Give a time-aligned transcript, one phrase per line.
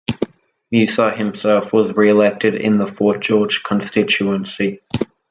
[0.71, 4.81] Musa himself was re-elected in the Fort George constituency.